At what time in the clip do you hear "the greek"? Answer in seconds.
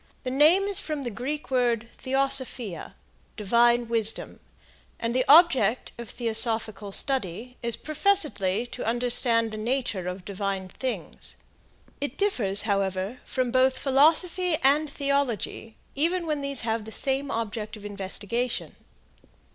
1.03-1.51